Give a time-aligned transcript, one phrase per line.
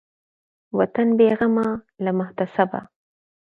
[0.77, 1.67] وطن بېغمه
[2.03, 2.81] له محتسبه